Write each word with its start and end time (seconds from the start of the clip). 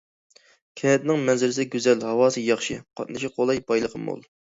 كەنتنىڭ 0.81 1.19
مەنزىرىسى 1.27 1.65
گۈزەل، 1.75 2.05
ھاۋاسى 2.11 2.43
ياخشى، 2.45 2.79
قاتنىشى 3.01 3.31
قولاي، 3.37 3.63
بايلىقى 3.69 4.03
مول. 4.07 4.27